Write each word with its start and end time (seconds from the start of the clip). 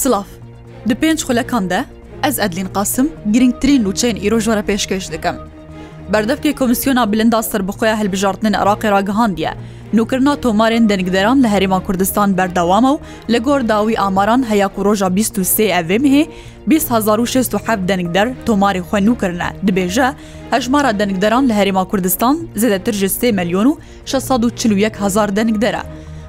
Silav 0.00 0.24
Di 0.88 0.94
pênc 0.94 1.18
xulekan 1.20 1.68
de 1.70 1.82
ez 2.28 2.38
edlîn 2.46 2.66
qasim 2.76 3.08
girngtirîn 3.32 3.84
lûçeyên 3.84 4.16
îrojwara 4.26 4.62
pêşkeş 4.62 5.12
dikim. 5.12 5.36
Berdevkê 6.12 6.54
Komisyona 6.54 7.12
Bilinda 7.12 7.42
Sirbixuya 7.42 7.96
helbijartinin 7.98 8.52
Iraqê 8.52 8.90
ra 8.90 9.00
gihandiye. 9.00 9.50
Nûkirna 9.94 10.36
tomarên 10.40 10.88
dengderan 10.88 11.42
li 11.42 11.46
Herêma 11.46 11.84
Kurdistan 11.86 12.36
berdewama 12.38 12.90
û 12.90 12.98
li 13.30 13.38
gor 13.38 13.60
dawî 13.68 13.98
amaran 14.00 14.50
heya 14.50 14.68
ku 14.68 14.84
roja 14.84 15.06
23 15.16 15.38
evê 15.60 15.98
mihê 15.98 16.26
2016 16.66 17.88
dengder 17.88 18.28
tomarê 18.46 18.80
xwe 18.90 19.00
nûkirine 19.06 19.50
dibêje 19.66 20.12
hejmara 20.50 20.98
dengderan 20.98 21.48
li 21.48 21.52
Herêma 21.52 21.88
Kurdistan 21.88 22.38
zêdetir 22.56 22.92
ji 22.92 23.06
3 23.06 23.22
milyon 23.22 23.66
û 23.66 23.76
641 24.06 24.90
hezar 25.00 25.36
dengdere. 25.36 25.82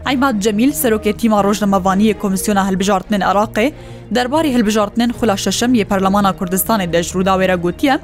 ئەیمات 0.07 0.35
جەمیل 0.43 0.71
سەرۆکێ 0.81 1.11
تیما 1.19 1.39
ڕۆژنەمەوانیە 1.45 2.13
کۆمیسیۆنا 2.21 2.63
هەلبژارتنن 2.69 3.21
عراقێ 3.29 3.67
دەرباری 4.15 4.53
هەلبژارتنن 4.55 5.11
خولا 5.17 5.35
شەشەم 5.43 5.71
یە 5.79 5.85
پەرلەمانە 5.91 6.31
کوردستانی 6.39 6.89
دەژرودا 6.93 7.33
وێرە 7.39 7.57
گوتیە، 7.63 7.95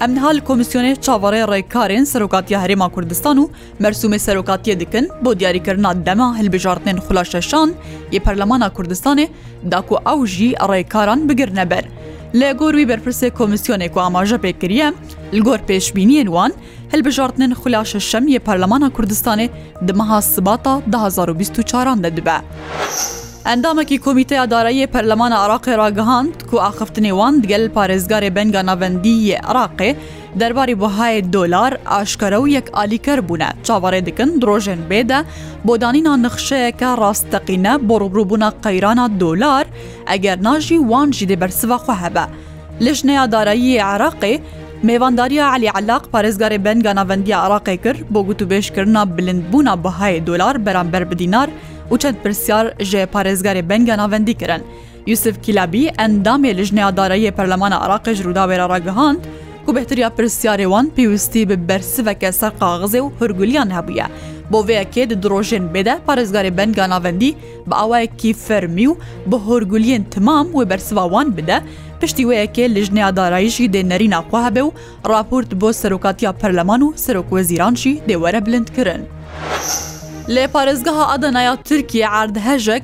ئەمنهال 0.00 0.38
کۆمیسیۆنێ 0.48 0.92
چاوەڕێ 1.04 1.42
ڕێکارێن 1.52 2.04
سەرۆکاتیە 2.12 2.58
هەرێما 2.62 2.88
کوردستان 2.94 3.36
و 3.42 3.50
مەرسومی 3.82 4.22
سەرۆکاتیە 4.26 4.74
دکن 4.82 5.04
بۆ 5.22 5.30
دیاریکردنا 5.40 5.90
دەما 6.06 6.28
هەلبژارتنێن 6.38 6.98
خولاشەشان 7.06 7.68
یە 8.14 8.20
پەرلەمانە 8.26 8.68
کوردستانێ 8.76 9.26
داکو 9.72 9.94
ئەو 10.06 10.18
ژی 10.34 10.50
ڕێکاران 10.70 11.20
بگرنەبەر. 11.28 11.84
لە 12.40 12.50
گۆروی 12.60 12.86
بەرپرسێ 12.90 13.28
کۆمیسیۆنێک 13.38 13.92
و 13.96 14.00
ئاماژە 14.04 14.38
پێکردە 14.44 14.88
لە 15.36 15.40
گۆر 15.46 15.60
پێشببینیان 15.68 16.28
وان 16.30 16.52
هەلبژاردنن 16.92 17.52
خولاشە 17.60 18.00
شەمیە 18.10 18.40
پەرلەمانە 18.46 18.88
کوردستانê 18.96 19.46
di 19.86 19.92
meha 19.98 20.18
sibata 20.32 20.74
2024 20.92 22.04
de 22.04 22.10
dibe. 22.16 22.38
ئەندامەکی 23.50 23.96
کمیتەیە 24.04 24.44
دارایی 24.52 24.86
پەرلەمانە 24.94 25.36
عراقی 25.44 25.72
ڕگەهاند 25.82 26.32
کو 26.50 26.56
ئاخفتنی 26.64 27.12
وان 27.18 27.34
دگەل 27.44 27.64
پارێزگارێ 27.76 28.30
بەنگە 28.36 28.62
ناوەندیە 28.68 29.36
عراقێ 29.50 29.90
دەرباری 30.40 30.74
بەهای 30.82 31.16
دۆلار 31.34 31.72
ئاشکەرە 31.94 32.38
و 32.42 32.48
یەک 32.56 32.66
ئالیکەر 32.76 33.18
بوونە 33.28 33.50
چاوەڕێ 33.66 34.00
دکن 34.08 34.30
درۆژن 34.42 34.80
بێدە 34.90 35.20
بۆ 35.66 35.72
دانینا 35.82 36.14
نخشەیەکە 36.26 36.88
ڕاستەقینە 37.02 37.74
بۆ 37.88 37.94
ڕوبروبوونا 38.02 38.50
قەیرانە 38.64 39.06
دۆلار 39.22 39.64
ئەگەر 40.10 40.36
ناژی 40.46 40.78
وان 40.90 41.08
ژی 41.16 41.26
دەبەرسوا 41.32 41.78
خو 41.84 41.92
هەبە 42.02 42.26
لەژنەیە 42.84 43.24
دارایی 43.34 43.78
عراقی، 43.92 44.36
میوانداریە 44.88 45.44
علی 45.54 45.68
علاق 45.78 46.04
پارێزگاری 46.12 46.58
بەنگە 46.66 46.92
ناوەندی 46.98 47.32
عراقی 47.44 47.76
کرد 47.84 48.00
بۆ 48.12 48.20
گوتوبێشکردنا 48.28 49.02
بلندبوونا 49.16 49.74
بەهای 49.84 50.16
دۆلار 50.28 50.54
بەرامبەر 50.66 51.04
بدینار 51.10 51.48
و 51.50 51.75
û 51.92 51.98
çend 52.02 52.16
pirsyar 52.24 52.66
ji 52.84 53.06
parêzgarê 53.14 53.68
benga 53.68 53.96
navendî 53.98 54.34
kirin. 54.34 54.62
Yusuf 55.06 55.42
Kilabî 55.42 55.84
endamê 55.86 56.56
li 56.56 56.64
jneya 56.64 56.88
darayê 56.88 57.30
Perlemana 57.30 57.74
Iraqê 57.86 58.14
ji 58.14 58.24
rûdawêra 58.24 58.68
ragihand, 58.68 59.18
ku 59.66 59.76
behtiriya 59.76 60.08
pirsyarê 60.08 60.62
wan 60.64 60.90
pêwistî 60.96 61.48
bi 61.48 61.68
bersiveke 61.68 62.32
ser 62.32 62.52
qaxizê 62.60 62.98
û 63.00 63.10
hirguliyan 63.20 63.70
hebûye. 63.70 64.06
Bo 64.52 64.58
vêyekê 64.68 65.10
di 65.10 65.14
dirojên 65.22 65.64
bêde 65.74 65.96
parêzgarê 66.08 66.56
benga 66.56 66.90
navendî 66.90 67.34
bi 67.66 67.74
awayekî 67.74 68.32
fermî 68.34 68.86
û 68.86 68.94
bi 69.26 69.36
horguliyên 69.36 70.02
timam 70.10 70.46
wê 70.52 70.70
bersiva 70.70 71.02
wan 71.04 71.36
bide, 71.36 71.60
piştî 72.00 72.22
wêyekê 72.22 72.74
li 72.74 72.82
jneya 72.84 73.16
darayî 73.16 73.50
jî 73.50 73.64
dê 73.64 73.88
nerîna 73.88 74.18
xwe 74.28 74.44
hebe 74.44 74.60
û 74.60 74.70
raport 75.08 75.52
bo 75.60 75.72
serokatiya 75.72 76.32
Perleman 76.32 76.80
û 76.80 76.96
Serokweziran 76.96 77.74
jî 77.74 78.00
dê 78.08 78.12
were 78.14 78.46
bilind 78.46 78.66
kirin. 78.76 79.02
Lê 80.28 80.46
parêzgeha 80.46 81.06
Adanaya 81.12 81.56
Tirkiye 81.56 82.04
erdhejek 82.06 82.82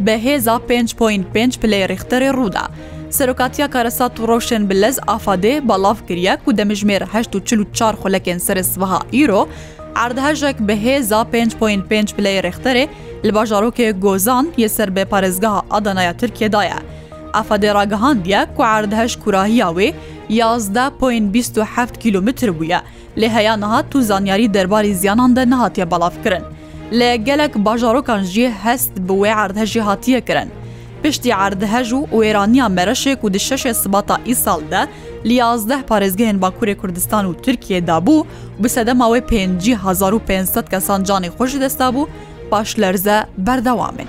bi 0.00 0.10
hêza 0.10 0.56
5.5 0.68 1.58
pilê 1.58 1.86
rêxterê 1.88 2.30
rûda. 2.34 2.62
Serokatiya 3.10 3.70
Karesat 3.70 4.18
û 4.18 4.22
Rewşên 4.28 4.70
Bilez 4.70 4.98
afadê 4.98 5.68
balav 5.68 5.94
kiriye 6.08 6.36
ku 6.44 6.50
demijmêr 6.56 7.02
844 7.16 7.96
xulekên 8.00 8.38
serêsvaha 8.38 8.98
îro, 9.24 9.48
erdhejek 9.96 10.60
bi 10.60 10.72
hêza 10.72 11.26
5.5 11.32 11.52
pilê 11.90 12.38
rêxterê 12.50 12.88
li 13.24 13.30
bajarokê 13.34 14.00
Gozan 14.00 14.48
yê 14.58 14.68
serbê 14.68 15.04
parêzgeha 15.04 15.62
Adanaya 15.70 16.16
Tirkiye 16.16 16.52
daye. 16.52 16.74
Afadê 17.32 17.74
ragihandiye 17.74 18.46
ku 18.56 18.62
erdhej 18.62 19.16
kurahiya 19.24 19.66
wê, 19.68 19.92
11.27 20.30 21.98
کیلومتر 22.02 22.48
بووە 22.58 22.78
لێ 23.20 23.28
هەیە 23.36 23.54
نەهات 23.64 23.84
تو 23.92 23.98
زانیاری 24.10 24.46
دەرباری 24.56 24.92
زیانان 25.02 25.30
دە 25.36 25.42
نەهاتیە 25.52 25.86
بەڵافکردن. 25.92 26.42
لە 26.92 27.14
gelek 27.16 27.54
bajarrokan 27.54 28.22
jî 28.22 28.50
hest 28.62 28.92
bi 28.96 29.12
wê 29.12 29.28
erdhejî 29.34 29.80
hatiye 29.80 30.20
kirin. 30.20 30.48
Piştî 31.02 31.30
erdhej 31.30 31.90
û 31.92 32.00
wêraniya 32.10 32.66
mereşê 32.76 33.16
ku 33.16 33.34
di 33.34 33.40
şeşe 33.40 33.74
sibata 33.74 34.16
îsal 34.26 34.60
de 34.70 34.86
li 35.24 35.32
yazdeh 35.34 35.78
parêzgehên 35.90 36.40
Bakurê 36.40 36.76
Kurdistan 36.76 37.26
û 37.26 37.42
Tirkiye 37.42 37.86
dabû 37.86 38.24
bi 38.58 38.68
sedema 38.68 39.04
wê 39.08 39.20
pêncî 39.20 39.76
1500 40.20 40.64
kesan 40.70 41.04
canê 41.04 41.26
xweş 41.28 41.60
desta 41.60 41.84
bû, 41.88 42.06
paşlerze 42.50 43.26
berdewamin. 43.38 44.06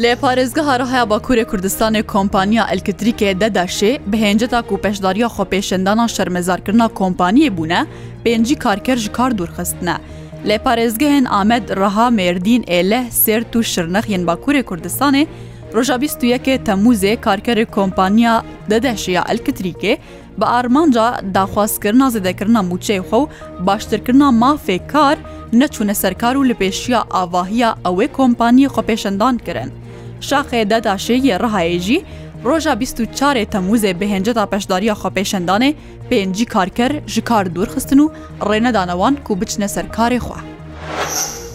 Lê 0.00 0.14
parêzgeha 0.16 0.78
rahaya 0.78 1.10
Bakurê 1.10 1.44
Kurdistanê 1.44 2.02
kompaniya 2.02 2.66
Elkitrikê 2.70 3.40
de 3.40 3.44
deşê 3.46 4.00
bi 4.06 4.16
hênceta 4.16 4.62
ku 4.62 4.78
peşdariya 4.80 5.26
xwepêşendana 5.26 6.08
şermezarkirina 6.08 6.86
kompaniyê 6.86 7.56
bûne, 7.56 7.86
pêncî 8.24 8.54
karker 8.56 8.96
ji 8.96 9.12
kar 9.12 9.38
dûrxistine. 9.38 9.96
Lê 10.46 10.56
parêzgehên 10.58 11.28
Amed 11.28 11.76
Raha 11.76 12.08
Mêrdîn 12.08 12.64
êleh 12.66 13.10
sêr 13.10 13.42
û 13.52 13.64
şirnex 13.64 14.04
yên 14.04 14.24
Bakurê 14.26 14.60
Kurdistanê, 14.64 15.26
Roja 15.74 15.94
bîstûyekê 15.94 16.64
temûzê 16.64 17.20
karkerê 17.20 17.66
kompaniya 17.66 18.42
dedeşiya 18.70 19.22
Elkitrikê, 19.22 19.96
bi 20.38 20.44
armanca 20.44 21.20
daxwazkirina 21.34 22.06
zêdekirina 22.08 22.62
mûçeyê 22.70 23.00
xew 23.00 23.26
baştirkirina 23.66 24.24
mafê 24.28 24.86
kar, 24.86 25.16
neçûne 25.52 25.94
serkar 25.94 26.34
û 26.36 26.48
li 26.48 26.52
pêşiya 26.52 27.02
avahiya 27.10 27.70
ew 27.84 28.04
ê 28.06 28.08
kompaniyê 28.12 28.68
xwepêşendan 28.68 29.38
kirin. 29.44 29.72
شاخێ 30.28 30.60
دەداشێیە 30.72 31.36
ڕهایێژی 31.44 31.98
ڕۆژە 32.46 32.72
24ێ 32.80 33.44
تەموزێ 33.52 33.92
بەهێنجە 34.00 34.32
تا 34.38 34.44
پەشداریە 34.52 34.94
خۆپێشەندانێ 35.00 35.70
پێنجی 36.10 36.46
کارکەر 36.54 36.92
ژ 37.12 37.14
کار 37.28 37.44
دوورخستن 37.54 38.00
و 38.04 38.12
ڕێنەدانەوان 38.48 39.14
کو 39.26 39.32
بچنە 39.40 39.66
سەرکاری 39.74 40.18
خوا. 40.24 40.38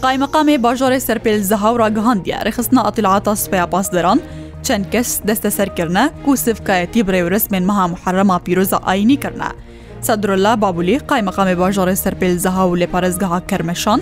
قایمەقامێ 0.03 0.55
باژۆرە 0.65 0.99
سەرپێل 1.07 1.41
زەهاورا 1.49 1.87
گەهاندیە 1.97 2.37
ڕێخستنە 2.45 2.81
ئاتیلعاتا 2.85 3.33
سپیا 3.43 3.65
پاسدەران، 3.73 4.19
چەند 4.65 4.85
کەس 4.93 5.09
دەستە 5.27 5.49
سەرکردە 5.57 6.03
و 6.29 6.35
سفکایەتی 6.45 7.01
برێورستمێن 7.07 7.63
مەها 7.69 7.85
محەرەما 7.93 8.37
پیرۆزە 8.45 8.79
ئاینی 8.87 9.17
کردە. 9.23 9.49
سەدرۆلا 10.07 10.53
بابولی 10.63 10.97
قایمەقامێ 11.09 11.55
باژۆرە 11.61 11.95
سەرپێل 12.03 12.35
زەها 12.43 12.63
و 12.71 12.77
لێپارێزگەها 12.81 13.39
کەرمەشان، 13.49 13.99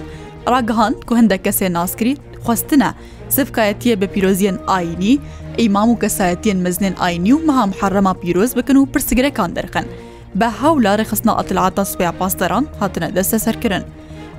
ڕاگەهاند 0.51 0.97
کو 1.07 1.13
هەندە 1.19 1.37
کەسێ 1.45 1.67
ناسکری 1.77 2.13
خواستنە 2.43 2.89
سفکایەتیە 3.35 3.95
بە 4.01 4.07
پیرۆزیان 4.13 4.57
ئاینی، 4.69 5.15
ئەیمام 5.59 5.89
و 5.91 5.99
کەسایەتیان 6.03 6.59
مەزنێن 6.65 6.95
ئاینی 7.01 7.33
و 7.35 7.39
مەهام 7.47 7.71
حەڕەما 7.79 8.13
پیرۆز 8.21 8.51
بکەن 8.59 8.75
و 8.79 8.89
پرسیگرەکان 8.93 9.51
دەرخن. 9.57 9.85
بە 10.39 10.47
هاولارە 10.59 11.03
خستنا 11.09 11.33
ئەتلعاتە 11.39 11.83
سپیا 11.91 12.11
پاسدەران 12.19 12.65
هاتنە 12.81 13.07
دەستە 13.17 13.37
سەرکردن. 13.45 13.83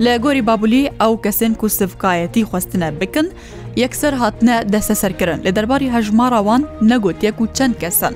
لە 0.05 0.13
گۆری 0.23 0.43
بابلی 0.49 0.83
ئەو 1.01 1.13
کەسێن 1.25 1.53
کو 1.59 1.67
سفکایەتی 1.79 2.43
خواستنە 2.49 2.89
بکن، 2.99 3.27
یەکسەر 3.83 4.13
هاتنە 4.21 4.55
دەستە 4.73 4.95
سەرکردن 5.01 5.39
لە 5.45 5.51
دەرباری 5.57 5.91
هەژماراوان 5.95 6.61
نەگوتیەک 6.91 7.35
و 7.41 7.45
چەند 7.57 7.75
کەسن. 7.83 8.13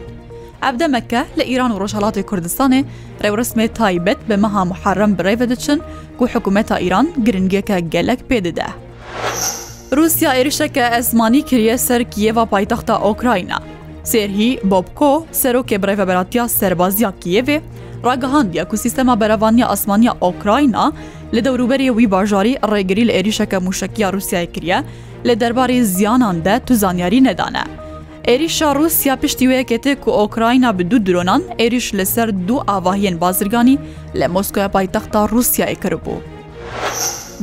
ئەبدەمەکە 0.64 1.22
لە 1.38 1.44
ئیران 1.52 1.72
و 1.72 1.80
ڕۆژهڵاتی 1.82 2.24
کوردستانی 2.30 2.82
ڕێورسمێ 3.24 3.66
تایبەت 3.80 4.20
بە 4.30 4.36
مەها 4.44 4.64
محەرم 4.72 5.12
بڕێوە 5.18 5.46
دەچن 5.52 5.80
و 6.22 6.26
حکوومەتە 6.34 6.76
ئیران 6.84 7.06
گرنگەکە 7.26 7.78
گەلک 7.94 8.20
پێدەدا. 8.30 8.70
رووسیا 9.98 10.30
عێریشەکە 10.36 10.84
ئەزمانی 10.94 11.42
کریە 11.50 11.78
سەر 11.88 12.02
کیەوە 12.14 12.44
پایتەختە 12.54 12.96
ئۆکراینە. 13.06 13.60
سێرهی 14.12 14.52
بۆبکۆ 14.70 15.14
سەرۆکێ 15.42 15.78
برێڤەبەراتیا 15.84 16.44
سەربازیا 16.60 17.12
کیەوێ، 17.24 17.58
ڕگەهاندە 18.08 18.64
کو 18.70 18.76
سیستەما 18.84 19.16
بەرەوانیا 19.22 19.68
ئەسمانیا 19.72 20.14
ئۆکراینە 20.24 20.86
لە 21.36 21.40
دەوروبەری 21.46 21.90
وی 21.98 22.06
باژاری 22.14 22.60
ڕێگری 22.72 23.04
لە 23.10 23.14
عێریشەکە 23.18 23.58
موشکیا 23.66 24.08
رووسای 24.14 24.48
کریە 24.56 24.80
لە 25.28 25.34
دەربارەی 25.42 25.82
زیاناندا 25.96 26.56
تو 26.66 26.74
زانیاری 26.82 27.26
نەدانە. 27.28 27.64
عێریشا 28.30 28.70
رووسیا 28.78 29.16
پشتی 29.22 29.48
وەیەکێتێ 29.52 29.94
و 30.08 30.10
ئۆکراینا 30.22 30.70
بدوو 30.78 31.04
درۆنان 31.08 31.42
عێریش 31.62 31.88
لەسەر 32.00 32.28
دوو 32.48 32.66
ئاواهیەن 32.70 33.16
بازرگانی 33.24 33.78
لە 34.20 34.26
مۆسکۆە 34.34 34.68
پایتەختا 34.74 35.20
رووسای 35.32 35.76
کردبوو. 35.84 36.18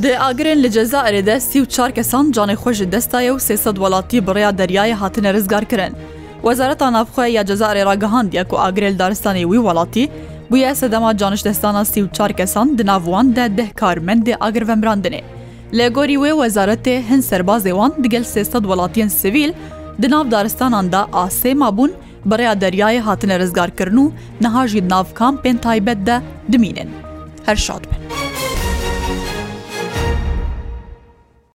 دئگرن 0.01 0.59
li 0.63 0.71
Cezayirê 0.71 1.25
de 1.25 1.31
sî 1.39 1.57
û 1.61 1.65
çar 1.75 1.91
kesan 1.91 2.31
canê 2.31 2.55
xwe 2.55 2.73
ji 2.73 2.91
destaya 2.91 3.33
û 3.33 3.37
sêsed 3.39 3.75
welatî 3.75 4.27
birya 4.27 4.49
deryayê 4.51 4.93
hatine 4.93 5.33
rizgar 5.33 5.65
kirin. 5.65 5.93
Wezareta 6.41 6.93
Navxwe 6.93 7.29
ya 7.29 7.41
Cezayirê 7.41 7.85
ragihandiye 7.85 8.43
ku 8.43 8.55
agirêl 8.55 8.97
daristanê 8.99 9.41
wî 9.41 9.57
welatî, 9.57 10.09
bûye 10.51 10.75
sedema 10.75 11.17
canişdestana 11.17 11.81
sî 11.85 11.99
û 11.99 12.13
çar 12.13 12.33
kesan 12.33 12.77
di 12.77 12.85
navwan 12.85 13.35
de 13.35 13.57
deh 13.57 13.67
karmendê 13.69 14.35
agir 14.39 14.61
vemrandinê. 14.61 15.21
Lê 15.73 15.89
gorî 15.93 16.13
wê 16.15 16.31
wezaretê 16.41 17.09
hin 17.09 17.21
serbazê 17.21 17.69
wan 17.69 17.93
digel 18.03 18.23
sêsed 18.23 18.61
welatiyên 18.63 19.07
sivîl, 19.09 19.53
di 20.01 20.09
nav 20.09 20.31
daristanan 20.31 20.91
da 20.91 21.07
asêma 21.13 21.77
bûn, 21.77 21.91
birya 22.25 22.53
deryayê 22.53 22.99
hatine 22.99 23.39
rizgarkirin 23.39 23.97
û 23.97 24.11
niha 24.41 24.67
jî 24.67 24.89
nav 24.89 25.05
kampên 25.15 25.57
taybet 25.57 26.05
de 26.07 26.21
dimînin. 26.51 26.89
Her 27.45 27.55
şad 27.55 27.81
bin. 27.91 28.06